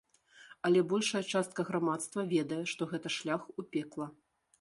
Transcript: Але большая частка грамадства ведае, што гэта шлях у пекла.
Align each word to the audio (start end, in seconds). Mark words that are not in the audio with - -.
Але 0.67 0.79
большая 0.93 1.19
частка 1.33 1.65
грамадства 1.67 2.25
ведае, 2.31 2.59
што 2.73 2.87
гэта 2.95 3.13
шлях 3.17 3.41
у 3.59 3.67
пекла. 3.75 4.07